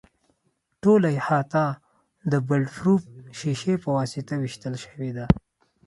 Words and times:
ټوله 0.81 1.09
احاطه 1.19 1.65
د 2.31 2.33
بلټ 2.47 2.69
پروف 2.77 3.01
شیشې 3.39 3.73
په 3.83 3.89
واسطه 3.97 4.33
وېشل 4.41 4.75
شوې 4.83 5.09
ده. 5.17 5.25